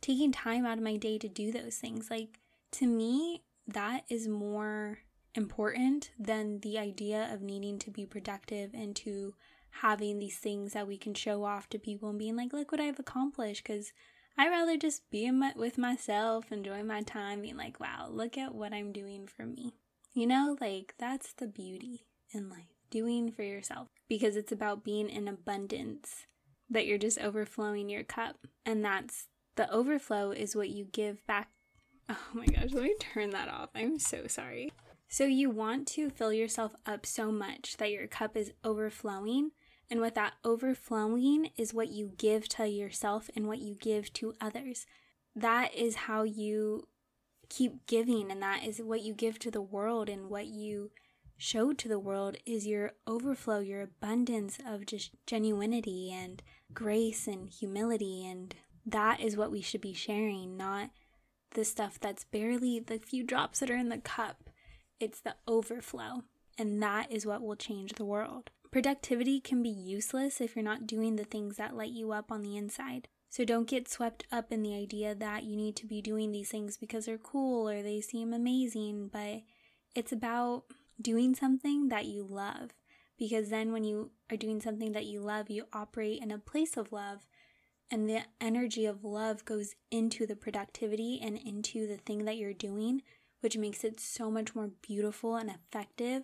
[0.00, 2.10] taking time out of my day to do those things.
[2.10, 2.40] Like,
[2.72, 4.98] to me, that is more
[5.34, 9.34] important than the idea of needing to be productive and to
[9.70, 12.80] having these things that we can show off to people and being like, look what
[12.80, 13.62] I've accomplished.
[13.62, 13.92] Because
[14.36, 18.54] I'd rather just be my, with myself, enjoy my time, being like, wow, look at
[18.54, 19.74] what I'm doing for me.
[20.14, 25.08] You know, like that's the beauty in life, doing for yourself because it's about being
[25.08, 26.26] in abundance,
[26.70, 28.46] that you're just overflowing your cup.
[28.64, 29.26] And that's
[29.56, 31.50] the overflow is what you give back
[32.08, 33.70] Oh my gosh, let me turn that off.
[33.74, 34.72] I'm so sorry.
[35.08, 39.52] So, you want to fill yourself up so much that your cup is overflowing.
[39.90, 44.34] And what that overflowing is what you give to yourself and what you give to
[44.40, 44.84] others.
[45.34, 46.88] That is how you
[47.48, 50.90] keep giving, and that is what you give to the world, and what you
[51.38, 56.42] show to the world is your overflow, your abundance of just genuinity and
[56.74, 58.26] grace and humility.
[58.26, 60.90] And that is what we should be sharing, not
[61.52, 64.50] the stuff that's barely the few drops that are in the cup.
[65.00, 66.22] It's the overflow.
[66.58, 68.50] And that is what will change the world.
[68.70, 72.42] Productivity can be useless if you're not doing the things that light you up on
[72.42, 73.08] the inside.
[73.30, 76.50] So don't get swept up in the idea that you need to be doing these
[76.50, 79.42] things because they're cool or they seem amazing, but
[79.94, 80.64] it's about
[81.00, 82.70] doing something that you love.
[83.18, 86.76] Because then, when you are doing something that you love, you operate in a place
[86.76, 87.26] of love,
[87.90, 92.52] and the energy of love goes into the productivity and into the thing that you're
[92.52, 93.02] doing,
[93.40, 96.22] which makes it so much more beautiful and effective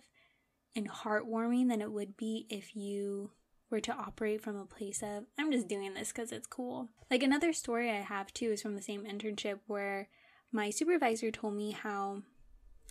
[0.75, 3.31] and heartwarming than it would be if you
[3.71, 6.89] were to operate from a place of, I'm just doing this because it's cool.
[7.09, 10.09] Like another story I have too is from the same internship where
[10.51, 12.21] my supervisor told me how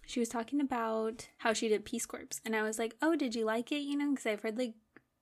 [0.06, 2.40] she was talking about how she did Peace Corps.
[2.44, 3.80] And I was like, oh, did you like it?
[3.80, 4.74] You know, because I've heard like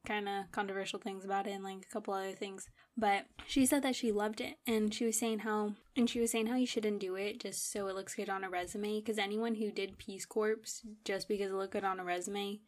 [0.07, 2.69] kind of controversial things about it and like a couple other things.
[2.97, 4.57] But she said that she loved it.
[4.67, 7.73] And she was saying how, and she was saying how you shouldn't do it just
[7.73, 9.01] so it looks good on a resume.
[9.01, 10.57] Because anyone who did Peace Corps
[11.05, 12.61] just because it looked good on a resume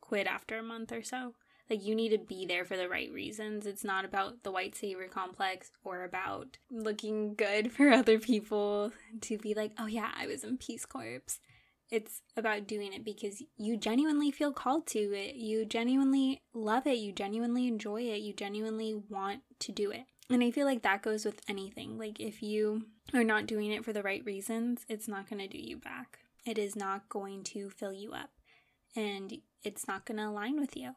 [0.00, 1.34] quit after a month or so.
[1.68, 3.64] Like, you need to be there for the right reasons.
[3.64, 9.38] It's not about the white savior complex or about looking good for other people to
[9.38, 11.38] be like, oh yeah, I was in Peace Corps.
[11.90, 15.34] It's about doing it because you genuinely feel called to it.
[15.34, 16.98] You genuinely love it.
[16.98, 18.20] You genuinely enjoy it.
[18.20, 20.04] You genuinely want to do it.
[20.30, 21.98] And I feel like that goes with anything.
[21.98, 25.48] Like, if you are not doing it for the right reasons, it's not going to
[25.48, 26.20] do you back.
[26.46, 28.30] It is not going to fill you up.
[28.94, 30.92] And it's not going to align with you.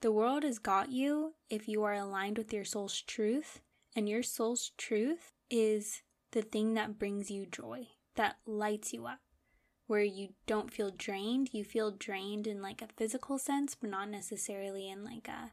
[0.00, 3.60] The world has got you if you are aligned with your soul's truth.
[3.96, 9.18] And your soul's truth is the thing that brings you joy, that lights you up
[9.88, 11.50] where you don't feel drained.
[11.52, 15.50] You feel drained in like a physical sense, but not necessarily in like a,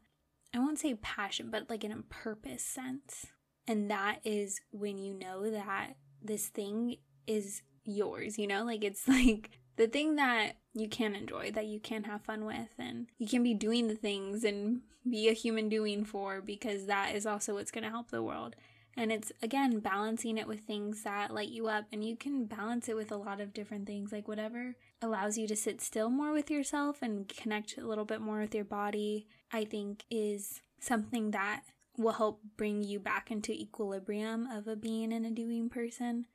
[0.54, 3.28] I won't say passion, but like in a purpose sense.
[3.68, 8.64] And that is when you know that this thing is yours, you know?
[8.64, 12.70] Like it's like the thing that you can enjoy, that you can have fun with,
[12.78, 17.16] and you can be doing the things and be a human doing for because that
[17.16, 18.56] is also what's going to help the world.
[18.98, 21.86] And it's again balancing it with things that light you up.
[21.92, 25.48] And you can balance it with a lot of different things, like whatever allows you
[25.48, 29.28] to sit still more with yourself and connect a little bit more with your body,
[29.52, 31.64] I think is something that
[31.98, 36.26] will help bring you back into equilibrium of a being and a doing person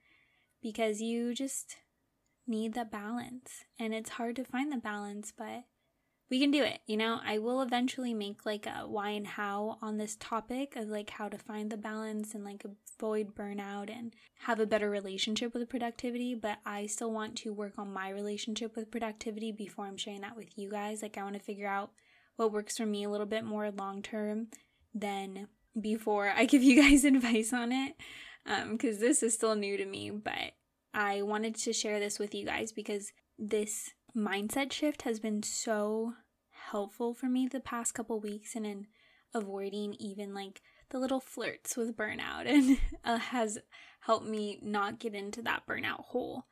[0.63, 1.77] because you just
[2.47, 3.65] need the balance.
[3.79, 5.65] And it's hard to find the balance, but
[6.31, 6.81] we can do it.
[6.87, 10.89] You know, I will eventually make like a why and how on this topic of
[10.89, 14.15] like how to find the balance and like avoid burnout and
[14.45, 16.37] have a better relationship with productivity.
[16.37, 20.37] But I still want to work on my relationship with productivity before I'm sharing that
[20.37, 21.03] with you guys.
[21.03, 21.91] Like, I want to figure out
[22.37, 24.49] what works for me a little bit more long term
[24.95, 27.95] than before I give you guys advice on it.
[28.71, 30.53] Because um, this is still new to me, but
[30.95, 36.15] I wanted to share this with you guys because this mindset shift has been so
[36.71, 38.87] helpful for me the past couple weeks and in
[39.35, 43.59] avoiding even like the little flirts with burnout and uh, has
[44.01, 46.47] helped me not get into that burnout hole.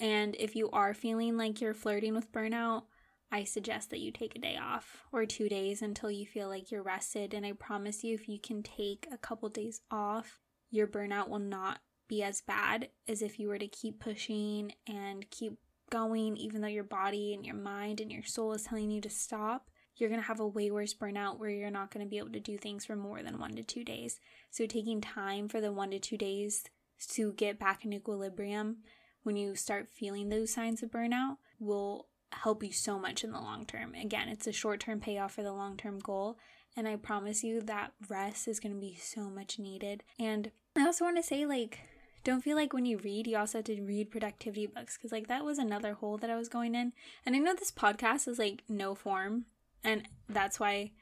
[0.00, 2.84] And if you are feeling like you're flirting with burnout,
[3.30, 6.70] I suggest that you take a day off or two days until you feel like
[6.70, 7.32] you're rested.
[7.32, 11.38] And I promise you, if you can take a couple days off, your burnout will
[11.38, 15.56] not be as bad as if you were to keep pushing and keep
[15.92, 19.10] going, even though your body and your mind and your soul is telling you to
[19.10, 22.16] stop, you're going to have a way worse burnout where you're not going to be
[22.16, 24.18] able to do things for more than one to two days.
[24.50, 26.64] So, taking time for the one to two days
[27.10, 28.78] to get back in equilibrium
[29.22, 33.40] when you start feeling those signs of burnout will help you so much in the
[33.40, 33.94] long term.
[33.94, 36.38] Again, it's a short term payoff for the long term goal.
[36.74, 40.04] And I promise you that rest is going to be so much needed.
[40.18, 41.80] And I also want to say, like,
[42.24, 45.28] don't feel like when you read, you also have to read productivity books because, like,
[45.28, 46.92] that was another hole that I was going in.
[47.26, 49.46] And I know this podcast is like no form,
[49.82, 50.92] and that's why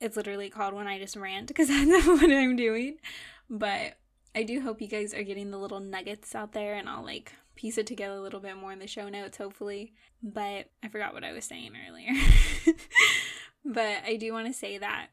[0.00, 2.98] it's literally called When I Just Rant because that's what I'm doing.
[3.48, 3.96] But
[4.34, 7.32] I do hope you guys are getting the little nuggets out there, and I'll like
[7.54, 9.92] piece it together a little bit more in the show notes, hopefully.
[10.22, 12.12] But I forgot what I was saying earlier.
[13.64, 15.08] but I do want to say that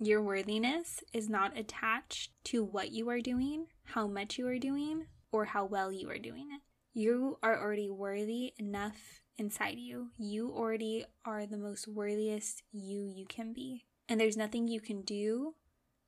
[0.00, 5.06] your worthiness is not attached to what you are doing, how much you are doing,
[5.32, 6.62] or how well you are doing it.
[6.92, 10.10] You are already worthy enough inside you.
[10.16, 13.84] You already are the most worthiest you you can be.
[14.08, 15.54] And there's nothing you can do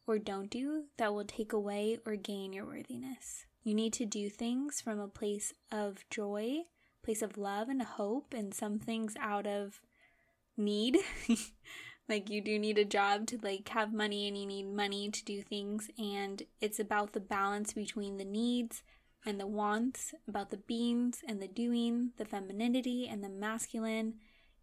[0.06, 3.46] or don't do that will take away or gain your worthiness.
[3.64, 6.62] You need to do things from a place of joy,
[7.02, 9.80] place of love and hope, and some things out of
[10.56, 10.98] need.
[12.08, 15.24] like you do need a job to like have money and you need money to
[15.24, 18.82] do things and it's about the balance between the needs
[19.24, 24.14] and the wants, about the beings and the doing, the femininity and the masculine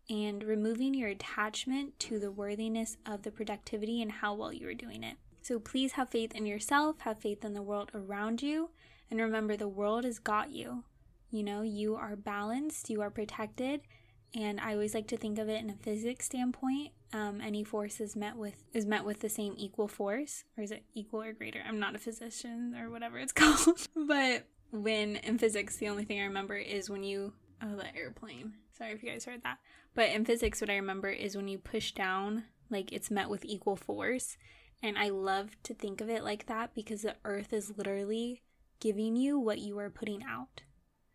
[0.09, 4.73] and removing your attachment to the worthiness of the productivity and how well you are
[4.73, 5.17] doing it.
[5.41, 8.69] So please have faith in yourself, have faith in the world around you,
[9.11, 10.83] and remember the world has got you.
[11.31, 13.81] You know, you are balanced, you are protected,
[14.35, 16.91] and I always like to think of it in a physics standpoint.
[17.13, 20.71] Um, any force is met with is met with the same equal force, or is
[20.71, 21.61] it equal or greater?
[21.67, 26.19] I'm not a physician or whatever it's called, but when in physics, the only thing
[26.19, 28.53] I remember is when you oh the airplane.
[28.75, 29.59] Sorry if you guys heard that,
[29.93, 33.45] but in physics, what I remember is when you push down, like it's met with
[33.45, 34.37] equal force,
[34.81, 38.41] and I love to think of it like that because the Earth is literally
[38.79, 40.63] giving you what you are putting out.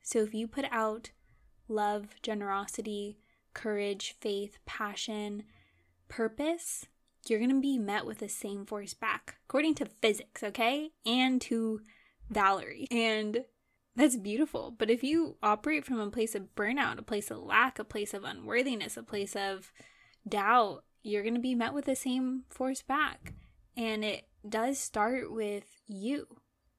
[0.02, 1.10] So if you put out
[1.68, 3.18] love, generosity,
[3.54, 5.44] courage, faith, passion,
[6.08, 6.86] purpose,
[7.26, 10.90] you're going to be met with the same force back, according to physics, okay?
[11.04, 11.80] And to
[12.30, 12.86] Valerie.
[12.90, 13.44] And
[13.96, 14.74] that's beautiful.
[14.76, 18.14] But if you operate from a place of burnout, a place of lack, a place
[18.14, 19.72] of unworthiness, a place of
[20.26, 23.34] doubt, you're going to be met with the same force back.
[23.76, 26.26] And it does start with you.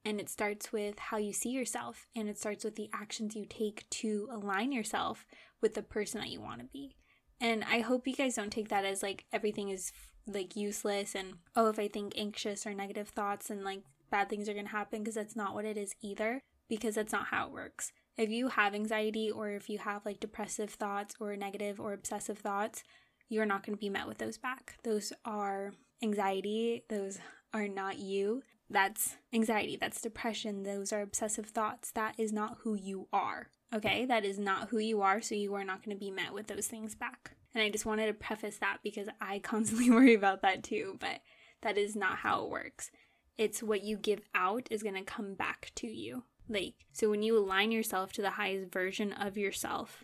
[0.06, 2.08] And it starts with how you see yourself.
[2.16, 5.26] And it starts with the actions you take to align yourself
[5.62, 6.96] with the person that you want to be.
[7.42, 9.92] And I hope you guys don't take that as like everything is
[10.28, 13.82] like useless and oh, if I think anxious or negative thoughts and like
[14.12, 17.14] bad things are going to happen because that's not what it is either, because that's
[17.14, 17.92] not how it works.
[18.18, 22.38] If you have anxiety or if you have like depressive thoughts or negative or obsessive
[22.38, 22.84] thoughts,
[23.30, 24.76] you're not going to be met with those back.
[24.84, 25.74] Those are
[26.04, 27.20] anxiety, those
[27.54, 28.44] are not you.
[28.70, 31.92] That's anxiety, that's depression, those are obsessive thoughts.
[31.92, 33.50] That is not who you are.
[33.74, 36.34] Okay, that is not who you are, so you are not going to be met
[36.34, 37.32] with those things back.
[37.54, 41.22] And I just wanted to preface that because I constantly worry about that too, but
[41.62, 42.92] that is not how it works.
[43.38, 46.24] It's what you give out is going to come back to you.
[46.48, 50.04] Like, so when you align yourself to the highest version of yourself,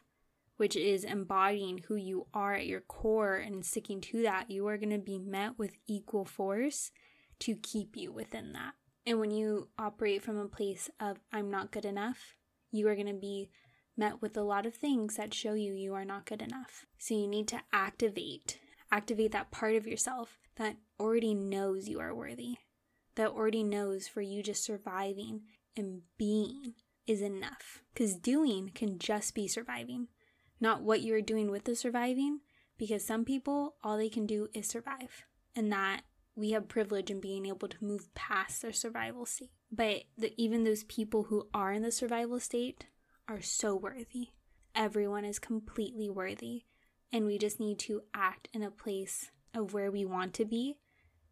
[0.58, 4.78] which is embodying who you are at your core and sticking to that, you are
[4.78, 6.92] going to be met with equal force
[7.40, 8.74] to keep you within that.
[9.06, 12.36] And when you operate from a place of, I'm not good enough,
[12.72, 13.50] you are going to be
[13.98, 16.86] met with a lot of things that show you you are not good enough.
[16.98, 18.60] So you need to activate,
[18.92, 22.56] activate that part of yourself that already knows you are worthy,
[23.16, 25.42] that already knows for you just surviving
[25.78, 26.74] and being
[27.08, 27.84] is enough.
[27.94, 30.08] Because doing can just be surviving,
[30.60, 32.40] not what you're doing with the surviving,
[32.78, 35.26] because some people, all they can do is survive.
[35.56, 36.02] And that
[36.36, 39.52] we have privilege in being able to move past their survival state.
[39.72, 42.86] But the, even those people who are in the survival state
[43.28, 44.30] are so worthy.
[44.76, 46.64] Everyone is completely worthy.
[47.12, 50.76] And we just need to act in a place of where we want to be.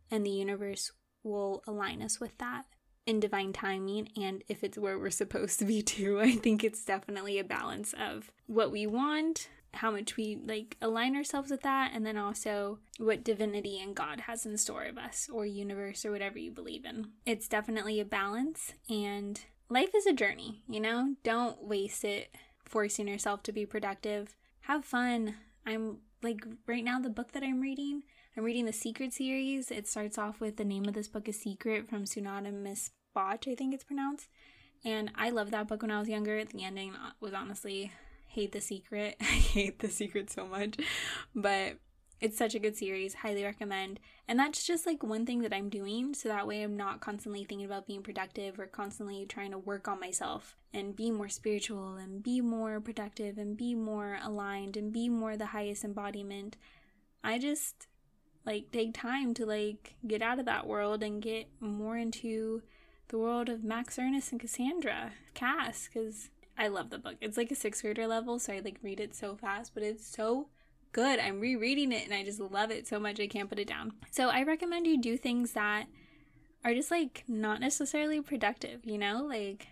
[0.09, 0.91] And the universe
[1.23, 2.65] will align us with that
[3.05, 6.19] in divine timing and if it's where we're supposed to be too.
[6.21, 11.15] I think it's definitely a balance of what we want, how much we like align
[11.15, 15.30] ourselves with that and then also what divinity and God has in store of us
[15.32, 17.07] or universe or whatever you believe in.
[17.26, 21.15] It's definitely a balance and life is a journey, you know?
[21.24, 24.36] Don't waste it forcing yourself to be productive.
[24.61, 25.36] Have fun.
[25.65, 28.03] I'm like right now the book that I'm reading,
[28.38, 29.71] I'm reading the Secret series.
[29.71, 33.47] It starts off with the name of this book is Secret from Sunada Miss Botch,
[33.47, 34.28] I think it's pronounced.
[34.86, 36.43] And I loved that book when I was younger.
[36.43, 37.91] The ending was honestly
[38.34, 39.15] hate the secret.
[39.21, 40.77] I hate the secret so much.
[41.36, 41.77] But
[42.19, 43.15] it's such a good series.
[43.15, 43.99] Highly recommend.
[44.27, 46.13] And that's just like one thing that I'm doing.
[46.13, 49.88] So that way I'm not constantly thinking about being productive or constantly trying to work
[49.88, 54.93] on myself and be more spiritual and be more productive and be more aligned and
[54.93, 56.57] be more the highest embodiment.
[57.23, 57.88] I just
[58.45, 62.61] like take time to like get out of that world and get more into
[63.09, 67.15] the world of Max Ernest and Cassandra, Cass, because I love the book.
[67.21, 70.05] It's like a sixth grader level, so I like read it so fast, but it's
[70.05, 70.47] so
[70.91, 71.19] good.
[71.19, 73.93] I'm rereading it and I just love it so much I can't put it down.
[74.11, 75.87] So I recommend you do things that
[76.63, 79.25] are just like not necessarily productive, you know?
[79.27, 79.67] Like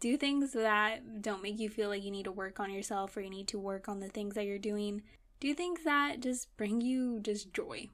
[0.00, 3.20] do things that don't make you feel like you need to work on yourself or
[3.20, 5.02] you need to work on the things that you're doing.
[5.38, 7.88] Do things that just bring you just joy.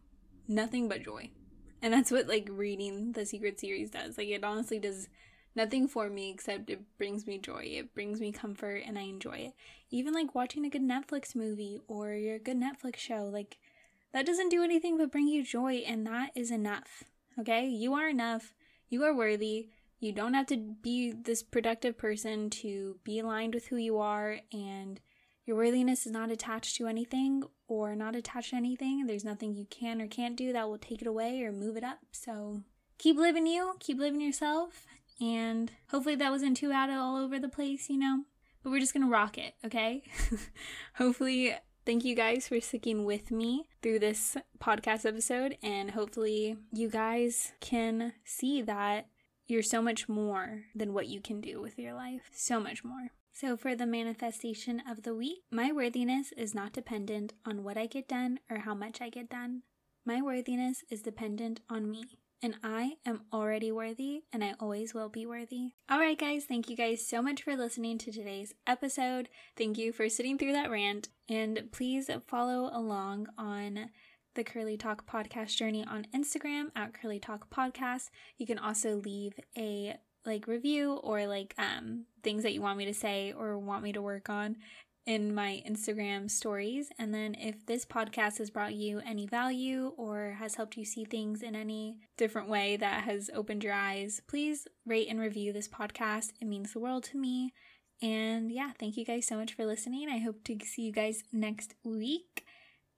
[0.48, 1.30] Nothing but joy.
[1.82, 4.16] And that's what like reading the secret series does.
[4.16, 5.08] Like it honestly does
[5.56, 7.62] nothing for me except it brings me joy.
[7.64, 9.54] It brings me comfort and I enjoy it.
[9.90, 13.58] Even like watching a good Netflix movie or your good Netflix show, like
[14.12, 17.04] that doesn't do anything but bring you joy and that is enough.
[17.38, 17.66] Okay?
[17.66, 18.54] You are enough.
[18.88, 19.70] You are worthy.
[19.98, 24.40] You don't have to be this productive person to be aligned with who you are
[24.52, 25.00] and
[25.46, 29.06] your worthiness is not attached to anything or not attached to anything.
[29.06, 31.84] There's nothing you can or can't do that will take it away or move it
[31.84, 31.98] up.
[32.10, 32.62] So
[32.98, 34.86] keep living you, keep living yourself,
[35.20, 38.24] and hopefully that wasn't too out of all over the place, you know?
[38.62, 40.02] But we're just gonna rock it, okay?
[40.94, 41.54] hopefully
[41.86, 47.52] Thank you guys for sticking with me through this podcast episode, and hopefully, you guys
[47.60, 49.06] can see that
[49.46, 52.22] you're so much more than what you can do with your life.
[52.32, 53.12] So much more.
[53.32, 57.86] So, for the manifestation of the week, my worthiness is not dependent on what I
[57.86, 59.62] get done or how much I get done.
[60.04, 65.08] My worthiness is dependent on me and I am already worthy and I always will
[65.08, 65.70] be worthy.
[65.90, 69.28] All right, guys, thank you guys so much for listening to today's episode.
[69.56, 73.90] Thank you for sitting through that rant, and please follow along on
[74.34, 78.10] the Curly Talk podcast journey on Instagram at Curly Talk Podcast.
[78.36, 82.84] You can also leave a like review or like um things that you want me
[82.84, 84.56] to say or want me to work on
[85.06, 86.90] in my Instagram stories.
[86.98, 91.04] And then if this podcast has brought you any value or has helped you see
[91.04, 95.68] things in any different way that has opened your eyes, please rate and review this
[95.68, 96.32] podcast.
[96.40, 97.52] It means the world to me.
[98.02, 100.08] And yeah, thank you guys so much for listening.
[100.10, 102.44] I hope to see you guys next week.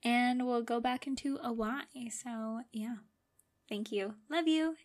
[0.02, 1.82] And we'll go back into a why.
[2.11, 2.96] So yeah,
[3.68, 4.14] thank you.
[4.30, 4.76] Love you.